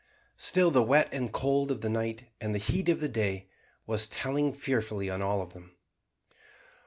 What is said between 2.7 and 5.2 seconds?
of the day, was telling fearfully